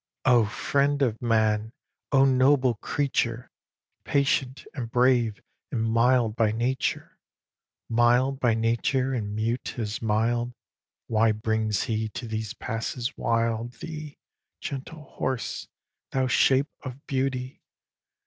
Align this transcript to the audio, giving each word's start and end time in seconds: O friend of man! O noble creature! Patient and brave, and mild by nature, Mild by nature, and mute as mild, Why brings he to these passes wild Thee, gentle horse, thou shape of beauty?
O 0.25 0.45
friend 0.47 1.03
of 1.03 1.21
man! 1.21 1.73
O 2.11 2.25
noble 2.25 2.73
creature! 2.73 3.51
Patient 4.03 4.65
and 4.73 4.89
brave, 4.89 5.39
and 5.71 5.83
mild 5.83 6.35
by 6.35 6.51
nature, 6.51 7.19
Mild 7.87 8.39
by 8.39 8.55
nature, 8.55 9.13
and 9.13 9.35
mute 9.35 9.77
as 9.77 10.01
mild, 10.01 10.53
Why 11.05 11.31
brings 11.31 11.83
he 11.83 12.09
to 12.17 12.27
these 12.27 12.55
passes 12.55 13.15
wild 13.15 13.73
Thee, 13.73 14.17
gentle 14.59 15.03
horse, 15.03 15.67
thou 16.09 16.25
shape 16.25 16.71
of 16.81 17.05
beauty? 17.05 17.61